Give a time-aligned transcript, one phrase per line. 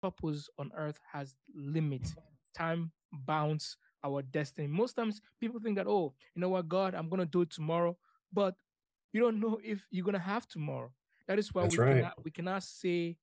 [0.00, 2.14] purpose on earth has limits,
[2.54, 4.66] time bounds our destiny.
[4.66, 7.96] Most times people think that, oh, you know what, God, I'm gonna do it tomorrow,
[8.32, 8.54] but
[9.12, 10.92] you don't know if you're gonna have tomorrow.
[11.28, 11.94] That is why That's we right.
[11.96, 13.16] cannot we cannot say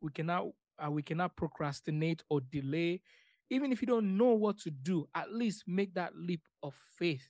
[0.00, 0.46] we cannot
[0.84, 3.02] uh, we cannot procrastinate or delay.
[3.50, 7.28] Even if you don't know what to do, at least make that leap of faith,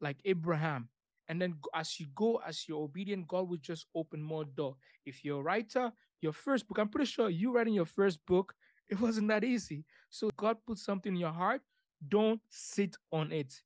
[0.00, 0.88] like Abraham.
[1.28, 4.76] And then as you go, as you're obedient, God will just open more door.
[5.06, 8.54] If you're a writer, your first book, I'm pretty sure you writing your first book,
[8.88, 9.84] it wasn't that easy.
[10.10, 11.62] So God put something in your heart,
[12.08, 13.62] don't sit on it.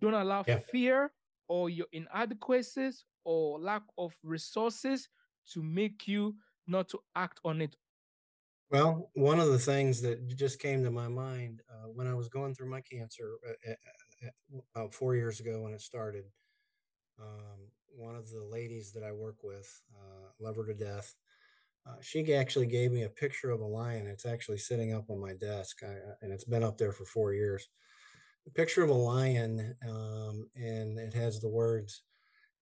[0.00, 0.58] Don't allow Yeah.
[0.58, 1.12] fear
[1.48, 5.08] or your inadequacies or lack of resources
[5.52, 6.36] to make you
[6.66, 7.76] not to act on it.
[8.70, 12.28] Well, one of the things that just came to my mind uh, when I was
[12.28, 16.24] going through my cancer uh, uh, uh, about four years ago when it started,
[17.20, 21.14] um, one of the ladies that I work with, uh, love her to death,
[21.86, 24.06] uh, she actually gave me a picture of a lion.
[24.06, 27.32] It's actually sitting up on my desk, I, and it's been up there for four
[27.32, 27.68] years.
[28.46, 32.02] A picture of a lion, um, and it has the words,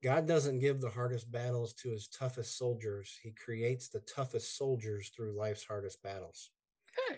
[0.03, 3.19] God doesn't give the hardest battles to his toughest soldiers.
[3.23, 6.51] He creates the toughest soldiers through life's hardest battles.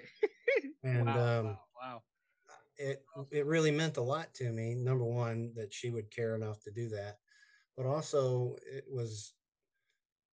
[0.84, 2.02] And wow, um, wow, wow.
[2.77, 4.75] it it really meant a lot to me.
[4.75, 7.19] Number one, that she would care enough to do that,
[7.79, 9.33] but also it was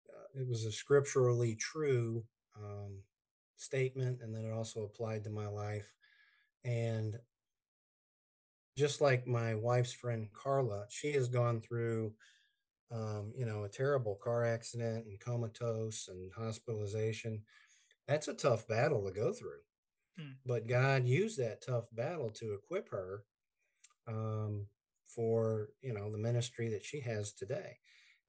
[0.10, 2.24] uh, it was a scripturally true
[2.58, 3.02] um,
[3.58, 5.92] statement, and then it also applied to my life.
[6.64, 7.18] And
[8.78, 12.14] just like my wife's friend Carla, she has gone through,
[12.90, 17.42] um, you know, a terrible car accident and comatose and hospitalization.
[18.08, 19.60] That's a tough battle to go through.
[20.18, 20.32] Hmm.
[20.46, 23.26] But God used that tough battle to equip her
[24.08, 24.68] um,
[25.16, 27.78] for, you know, the ministry that she has today.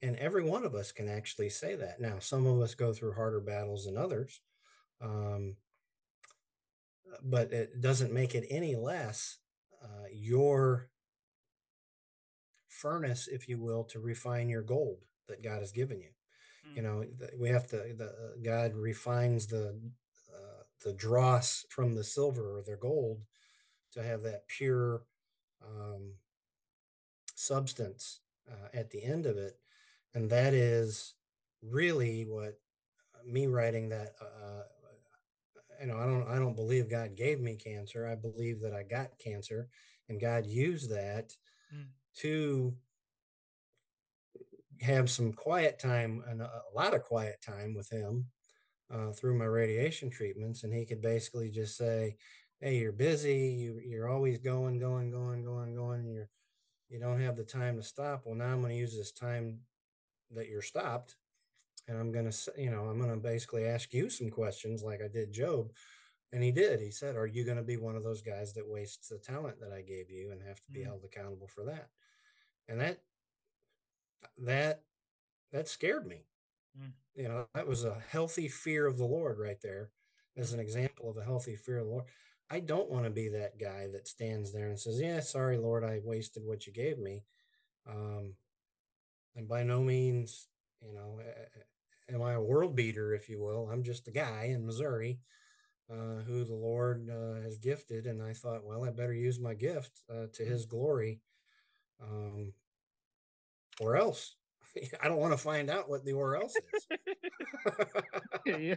[0.03, 2.01] And every one of us can actually say that.
[2.01, 4.41] Now, some of us go through harder battles than others,
[5.01, 5.57] um,
[7.23, 9.39] but it doesn't make it any less
[9.83, 10.91] uh, your
[12.69, 16.11] furnace, if you will, to refine your gold that God has given you.
[16.75, 16.85] You Mm.
[16.85, 17.05] know,
[17.39, 17.77] we have to.
[17.97, 19.79] The, uh, God refines the
[20.35, 23.23] uh, the dross from the silver or the gold
[23.93, 25.03] to have that pure
[25.63, 26.15] um,
[27.47, 29.59] substance uh, at the end of it,
[30.15, 31.15] and that is
[31.63, 32.59] really what
[33.15, 34.15] uh, me writing that.
[34.21, 34.63] Uh,
[35.81, 36.29] you know, I don't.
[36.29, 38.07] I don't believe God gave me cancer.
[38.07, 39.69] I believe that I got cancer,
[40.09, 41.33] and God used that
[41.73, 41.87] Mm.
[42.19, 42.77] to
[44.81, 48.27] have some quiet time and a a lot of quiet time with him
[48.93, 52.17] uh, through my radiation treatments, and he could basically just say,
[52.61, 53.37] "Hey, you're busy.
[53.59, 56.07] You you're always going, going, going, going, going.
[56.07, 56.31] You're
[56.95, 58.23] you don't have the time to stop.
[58.25, 59.59] Well, now I'm going to use this time
[60.31, 61.17] that you're stopped,
[61.89, 65.01] and I'm going to you know I'm going to basically ask you some questions like
[65.03, 65.73] I did Job."
[66.33, 66.81] And he did.
[66.81, 69.59] He said, "Are you going to be one of those guys that wastes the talent
[69.61, 70.87] that I gave you and have to be Mm.
[70.87, 71.91] held accountable for that?"
[72.69, 73.01] And that
[74.39, 74.85] that
[75.51, 76.29] that scared me.
[76.79, 76.93] Mm.
[77.17, 79.91] You know, that was a healthy fear of the Lord right there
[80.37, 82.05] as an example of a healthy fear of the Lord.
[82.51, 85.85] I don't want to be that guy that stands there and says, "Yeah, sorry, Lord,
[85.85, 87.25] I wasted what you gave me."
[87.89, 88.35] Um,
[89.37, 90.49] and by no means,
[90.81, 91.21] you know,
[92.13, 93.69] am I a world beater, if you will.
[93.71, 95.19] I'm just a guy in Missouri
[95.91, 99.55] uh, who the Lord uh, has gifted, and I thought, well, I better use my
[99.55, 101.21] gift uh, to His glory,
[102.03, 102.53] um,
[103.81, 104.37] or else.
[105.03, 106.55] I don't want to find out what the or else
[108.47, 108.77] is.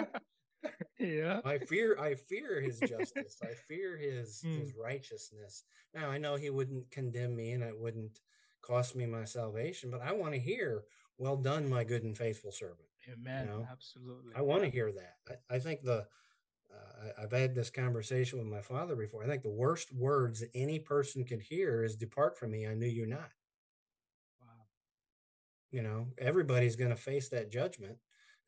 [0.98, 1.40] yeah.
[1.44, 3.36] I fear I fear his justice.
[3.42, 4.60] I fear his Mm.
[4.60, 5.64] his righteousness.
[5.94, 8.20] Now I know he wouldn't condemn me and it wouldn't
[8.62, 10.82] cost me my salvation, but I want to hear,
[11.16, 12.88] well done, my good and faithful servant.
[13.10, 13.46] Amen.
[13.46, 14.32] know, Absolutely.
[14.34, 15.16] I want to hear that.
[15.50, 16.06] I, I think the
[16.72, 19.24] uh, I- I've had this conversation with my father before.
[19.24, 22.74] I think the worst words that any person could hear is "Depart from me, I
[22.74, 23.30] knew you not."
[24.40, 24.66] Wow.
[25.70, 27.98] You know, everybody's going to face that judgment,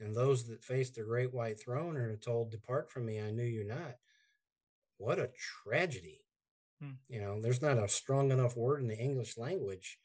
[0.00, 3.44] and those that face the great white throne are told, "Depart from me, I knew
[3.44, 3.96] you not."
[4.96, 5.30] What a
[5.64, 6.24] tragedy!
[6.80, 6.92] Hmm.
[7.08, 9.98] You know, there's not a strong enough word in the English language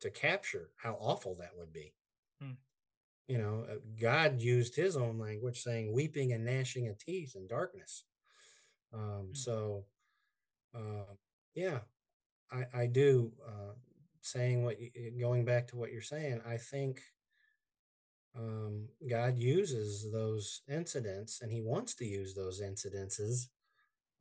[0.00, 1.94] to capture how awful that would be.
[2.40, 2.52] Hmm.
[3.28, 7.46] You know, uh, God used His own language, saying, "Weeping and gnashing of teeth in
[7.46, 8.04] darkness."
[8.92, 9.34] Um, Hmm.
[9.34, 9.86] so,
[10.74, 11.14] uh,
[11.54, 11.80] yeah,
[12.50, 13.32] I, I do.
[13.46, 13.74] Uh,
[14.20, 14.76] saying what,
[15.18, 17.02] going back to what you're saying, I think
[18.36, 23.48] um, God uses those incidents, and He wants to use those incidences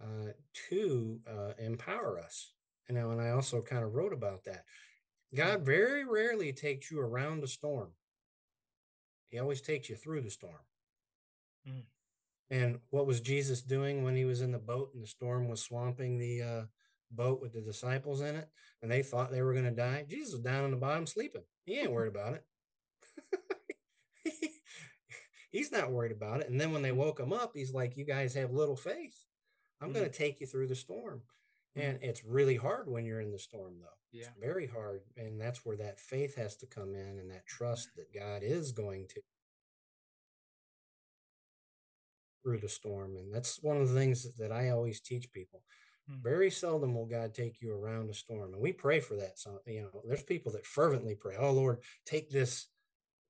[0.01, 0.31] uh,
[0.69, 2.53] to uh, empower us.
[2.89, 4.65] You know, and I also kind of wrote about that.
[5.33, 7.91] God very rarely takes you around the storm.
[9.29, 10.59] He always takes you through the storm.
[11.67, 11.83] Mm.
[12.49, 15.61] And what was Jesus doing when he was in the boat and the storm was
[15.61, 16.61] swamping the uh,
[17.11, 18.49] boat with the disciples in it
[18.81, 20.03] and they thought they were going to die?
[20.09, 21.43] Jesus was down on the bottom sleeping.
[21.63, 22.45] He ain't worried about it.
[25.51, 26.49] he's not worried about it.
[26.49, 29.25] And then when they woke him up, he's like, You guys have little faith.
[29.79, 29.99] I'm mm-hmm.
[29.99, 31.21] going to take you through the storm.
[31.77, 31.89] Mm-hmm.
[31.89, 33.87] And it's really hard when you're in the storm, though.
[34.11, 34.21] Yeah.
[34.21, 35.01] It's very hard.
[35.15, 38.71] And that's where that faith has to come in and that trust that God is
[38.71, 39.21] going to
[42.43, 43.15] through the storm.
[43.15, 45.61] And that's one of the things that I always teach people.
[46.09, 46.23] Mm-hmm.
[46.23, 48.53] Very seldom will God take you around a storm.
[48.53, 49.39] And we pray for that.
[49.39, 52.67] So, you know, there's people that fervently pray, Oh Lord, take this,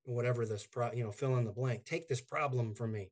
[0.04, 3.12] whatever this, pro, you know, fill in the blank, take this problem from me.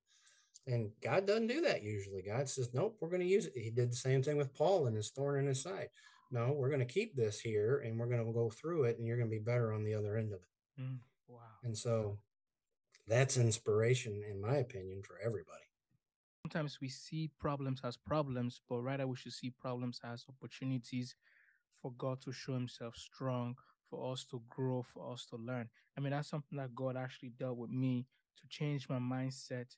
[0.68, 2.21] And God doesn't do that usually.
[2.21, 3.53] God says, Nope, we're going to use it.
[3.56, 5.89] He did the same thing with Paul and his thorn in his side.
[6.31, 9.07] No, we're going to keep this here and we're going to go through it and
[9.07, 10.81] you're going to be better on the other end of it.
[10.81, 11.39] Mm, wow.
[11.63, 12.19] And so
[13.07, 15.63] that's inspiration, in my opinion, for everybody.
[16.45, 21.15] Sometimes we see problems as problems, but rather we should see problems as opportunities
[21.81, 23.56] for God to show himself strong,
[23.89, 25.69] for us to grow, for us to learn.
[25.97, 28.06] I mean, that's something that God actually dealt with me
[28.39, 29.75] to change my mindset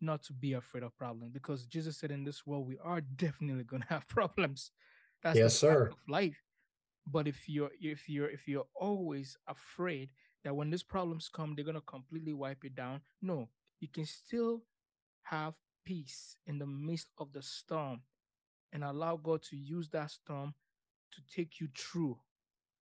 [0.00, 3.64] not to be afraid of problems because Jesus said in this world we are definitely
[3.64, 4.72] going to have problems.
[5.22, 5.88] That's yes, sir.
[5.88, 6.42] of life.
[7.06, 10.10] But if you're if you're if you're always afraid
[10.44, 13.48] that when these problems come they're going to completely wipe it down, no,
[13.80, 14.62] you can still
[15.22, 15.54] have
[15.84, 18.00] peace in the midst of the storm
[18.72, 20.54] and allow God to use that storm
[21.12, 22.18] to take you through.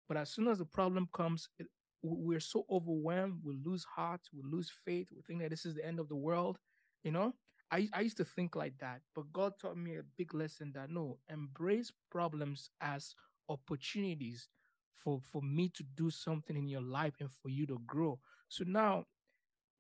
[0.08, 1.66] But as soon as the problem comes, it,
[2.02, 5.84] we're so overwhelmed, we lose heart, we lose faith, we think that this is the
[5.84, 6.58] end of the world,
[7.02, 7.34] you know,
[7.70, 10.90] I, I used to think like that, but God taught me a big lesson that
[10.90, 13.14] no, embrace problems as
[13.48, 14.48] opportunities
[14.94, 18.20] for, for me to do something in your life and for you to grow.
[18.48, 19.04] So now,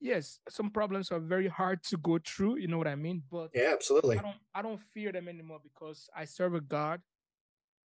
[0.00, 3.22] yes, some problems are very hard to go through, you know what I mean?
[3.30, 4.18] But yeah, absolutely.
[4.18, 7.00] I don't I don't fear them anymore because I serve a God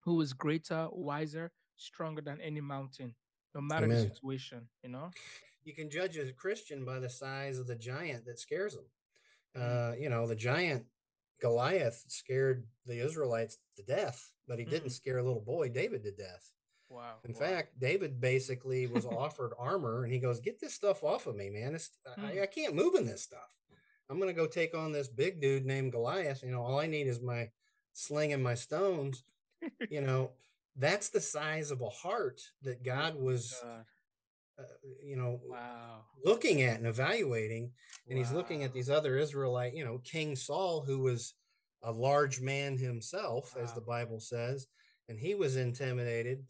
[0.04, 3.14] who is greater, wiser, stronger than any mountain,
[3.54, 3.96] no matter Amen.
[3.96, 5.10] the situation, you know?
[5.64, 8.84] You can judge a Christian by the size of the giant that scares them.
[9.56, 9.62] Mm.
[9.62, 10.84] Uh, you know, the giant
[11.40, 14.70] Goliath scared the Israelites to death, but he mm.
[14.70, 16.52] didn't scare a little boy David to death.
[16.90, 17.16] Wow.
[17.24, 17.38] In wow.
[17.38, 21.50] fact, David basically was offered armor and he goes, Get this stuff off of me,
[21.50, 21.74] man.
[21.74, 22.38] It's, mm.
[22.38, 23.54] I, I can't move in this stuff.
[24.10, 26.42] I'm going to go take on this big dude named Goliath.
[26.42, 27.50] You know, all I need is my
[27.92, 29.22] sling and my stones.
[29.90, 30.30] you know,
[30.78, 33.84] that's the size of a heart that God oh was God.
[34.58, 34.62] Uh,
[35.04, 36.00] you know, wow.
[36.24, 37.70] looking at and evaluating.
[38.08, 38.24] And wow.
[38.24, 41.34] he's looking at these other Israelite, you know, King Saul, who was
[41.82, 43.62] a large man himself, wow.
[43.62, 44.66] as the Bible says,
[45.08, 46.44] and he was intimidated.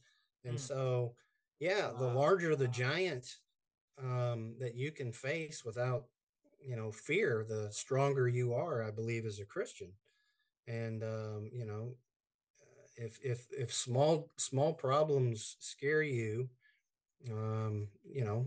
[0.44, 0.60] And mm.
[0.60, 1.16] so,
[1.60, 3.26] yeah, the larger the giant
[4.02, 6.04] um, that you can face without,
[6.66, 9.92] you know, fear, the stronger you are, I believe, as a Christian.
[10.66, 11.94] And, um, you know,
[12.98, 16.50] if if if small small problems scare you
[17.30, 18.46] um, you know,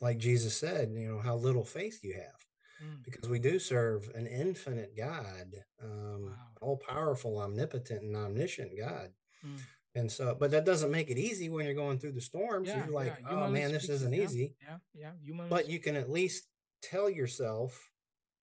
[0.00, 2.46] like Jesus said, you know, how little faith you have.
[2.82, 3.04] Mm.
[3.04, 6.32] Because we do serve an infinite God, um, wow.
[6.60, 9.10] all powerful, omnipotent, and omniscient God.
[9.46, 9.60] Mm.
[9.94, 12.68] And so, but that doesn't make it easy when you're going through the storms.
[12.68, 13.28] Yeah, you're like, yeah.
[13.30, 14.54] oh man, this isn't easy.
[14.62, 15.10] Yeah, yeah.
[15.22, 16.46] Humanly but you can at least
[16.82, 17.90] tell yourself,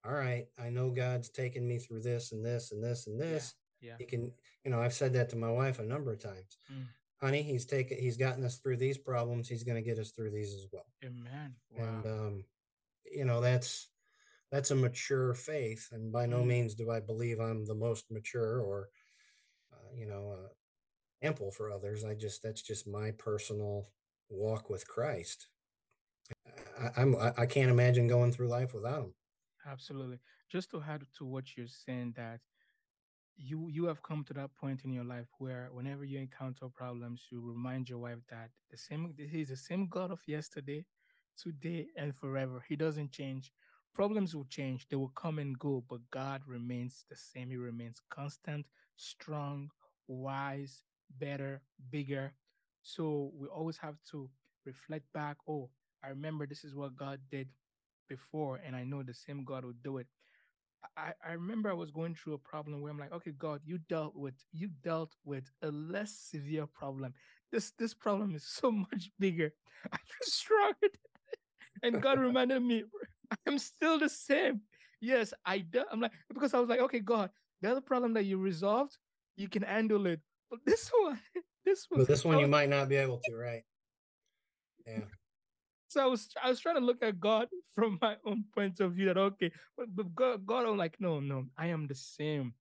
[0.06, 3.56] all right, I know God's taken me through this and this and this and this.
[3.56, 3.69] Yeah.
[4.00, 4.32] You can,
[4.64, 6.58] you know, I've said that to my wife a number of times.
[6.72, 6.88] Mm
[7.22, 9.48] honey, he's taken, he's gotten us through these problems.
[9.48, 10.86] He's going to get us through these as well.
[11.04, 11.56] Amen.
[11.72, 11.86] Wow.
[11.86, 12.44] And, um,
[13.12, 13.88] you know, that's,
[14.52, 15.90] that's a mature faith.
[15.92, 16.48] And by no mm.
[16.48, 18.90] means do I believe I'm the most mature or,
[19.74, 22.06] uh, you know, uh, ample for others.
[22.06, 23.90] I just, that's just my personal
[24.30, 25.48] walk with Christ.
[26.82, 29.14] I, I'm, I can't imagine going through life without him.
[29.70, 30.20] Absolutely.
[30.50, 32.40] Just to add to what you're saying that
[33.40, 37.28] you you have come to that point in your life where whenever you encounter problems,
[37.32, 40.86] you remind your wife that the same he's the same God of yesterday,
[41.38, 42.64] today, and forever.
[42.68, 43.54] He doesn't change.
[43.96, 47.50] Problems will change, they will come and go, but God remains the same.
[47.50, 48.68] He remains constant,
[48.98, 49.72] strong,
[50.08, 50.84] wise,
[51.20, 52.34] better, bigger.
[52.84, 54.30] So we always have to
[54.66, 55.38] reflect back.
[55.48, 55.70] Oh,
[56.04, 57.50] I remember this is what God did
[58.08, 60.08] before, and I know the same God will do it.
[60.98, 63.80] I, I remember I was going through a problem where I'm like, okay, God, you
[63.90, 67.14] dealt with you dealt with a less severe problem.
[67.52, 69.54] This this problem is so much bigger.
[69.92, 70.74] I'm strong.
[71.84, 72.84] and God reminded me,
[73.48, 74.62] I'm still the same.
[75.02, 75.84] Yes, I do.
[75.92, 77.30] I'm like, because I was like, okay, God,
[77.62, 78.98] the other problem that you resolved,
[79.38, 80.20] you can handle it.
[80.50, 81.20] But this one,
[81.66, 83.64] this one, but this one you might not be able to, right?
[84.86, 85.04] Yeah.
[85.90, 88.94] So I was I was trying to look at God from my own point of
[88.94, 92.54] view that okay, but, but God, God, I'm like, no, no, I am the same.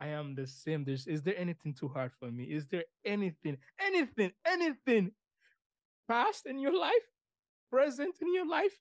[0.00, 0.84] I am the same.
[0.84, 2.44] There's is there anything too hard for me?
[2.44, 5.10] Is there anything, anything, anything
[6.08, 7.06] past in your life,
[7.72, 8.78] present in your life,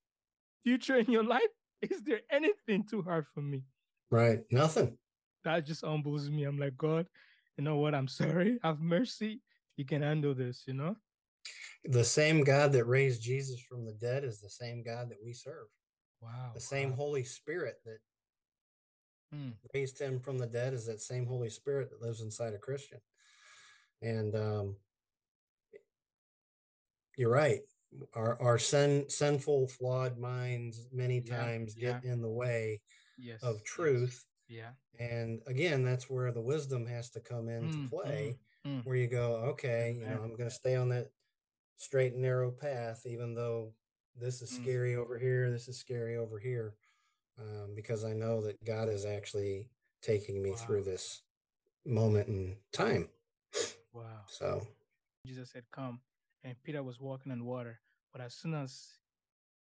[0.64, 1.42] future in your life?
[1.82, 3.64] Is there anything too hard for me?
[4.10, 4.40] Right.
[4.52, 4.98] Nothing.
[5.44, 6.44] That just humbles me.
[6.44, 7.08] I'm like, God,
[7.58, 7.94] you know what?
[7.94, 8.60] I'm sorry.
[8.64, 9.42] Have mercy.
[9.78, 10.96] You can handle this, you know?
[11.84, 15.34] The same God that raised Jesus from the dead is the same God that we
[15.34, 15.68] serve.
[16.22, 16.52] Wow.
[16.54, 16.96] The same wow.
[16.98, 18.00] Holy Spirit that
[19.34, 19.54] Mm.
[19.74, 23.00] raised him from the dead is that same Holy Spirit that lives inside a Christian.
[24.02, 24.75] And um,
[27.18, 27.62] you're right.
[28.14, 31.94] Our our sin, sinful, flawed minds many Yeah, times yeah.
[31.94, 32.82] get in the way
[33.18, 33.42] Yes.
[33.42, 34.25] of yes, truth.
[34.48, 34.72] Yeah.
[35.00, 38.86] And again, that's where the wisdom has to come into Mm, play, mm, mm.
[38.86, 41.10] where you go, okay, you know, I'm going to stay on that
[41.77, 43.74] straight and narrow path, even though
[44.15, 44.62] this is Mm.
[44.63, 46.75] scary over here, this is scary over here,
[47.38, 49.70] um, because I know that God is actually
[50.01, 50.58] taking me Wow.
[50.58, 51.24] through this
[51.86, 53.10] moment in time.
[53.94, 54.25] Wow.
[54.27, 54.67] So,
[55.25, 56.01] Jesus said, Come.
[56.44, 57.82] And Peter was walking on water.
[58.12, 59.00] But as soon as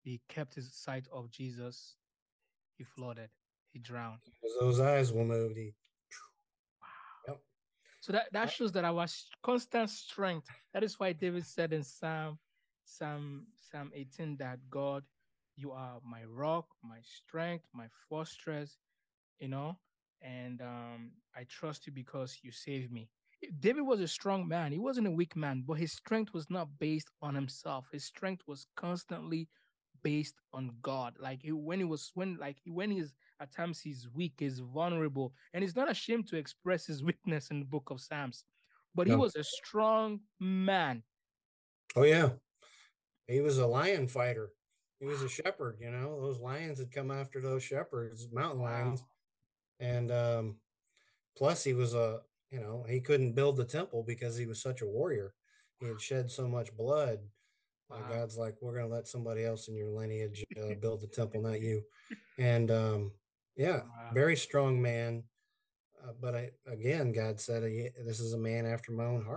[0.03, 1.97] he kept his sight of Jesus,
[2.77, 3.31] he flooded.
[3.73, 4.21] He drowned.
[4.45, 5.75] as those eyes will move, he.
[8.05, 9.07] So that, that Uh, shows that our
[9.43, 10.49] constant strength.
[10.75, 12.39] That is why David said in Psalm
[12.85, 15.05] Psalm Psalm 18 that God,
[15.57, 18.77] you are my rock, my strength, my fortress,
[19.39, 19.79] you know,
[20.21, 23.09] and um, I trust you because you saved me.
[23.59, 24.71] David was a strong man.
[24.71, 27.89] He wasn't a weak man, but his strength was not based on himself.
[27.91, 29.49] His strength was constantly
[30.05, 31.15] based on God.
[31.19, 35.35] Like he, when he was when like when he's at times he's weak, he's vulnerable,
[35.53, 38.45] and he's not ashamed to express his weakness in the book of Psalms.
[38.95, 41.03] But he was a strong man.
[41.97, 42.31] Oh yeah,
[43.27, 44.51] he was a lion fighter.
[45.01, 45.79] He was a shepherd.
[45.81, 49.03] You know, those lions had come after those shepherds, mountain lions,
[49.81, 50.57] and um,
[51.37, 52.21] plus he was a
[52.51, 55.35] you know he couldn't build the temple because he was such a warrior.
[55.81, 57.19] He had shed so much blood.
[58.03, 58.07] Wow.
[58.09, 61.43] God's like, we're going to let somebody else in your lineage uh, build the temple,
[61.43, 61.83] not you.
[62.39, 63.13] And um,
[63.57, 64.11] yeah, Wow.
[64.13, 65.25] very strong man.
[66.03, 69.33] Uh, but I, again, God said, "This is a man after my own heart."